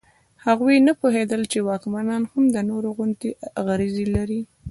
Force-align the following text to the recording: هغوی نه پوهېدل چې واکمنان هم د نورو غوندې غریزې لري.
هغوی 0.45 0.75
نه 0.87 0.93
پوهېدل 0.99 1.41
چې 1.51 1.65
واکمنان 1.69 2.23
هم 2.31 2.43
د 2.51 2.57
نورو 2.69 2.89
غوندې 2.97 3.29
غریزې 3.65 4.05
لري. 4.15 4.41